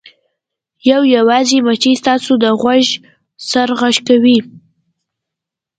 [0.89, 2.85] یو یوازې مچۍ ستاسو د غوږ
[3.51, 4.37] سره غږ کوي